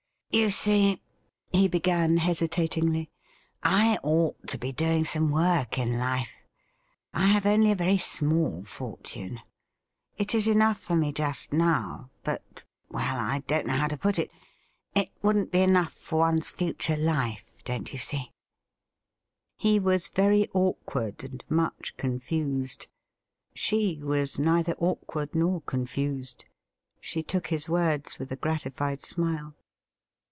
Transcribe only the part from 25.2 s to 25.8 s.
nor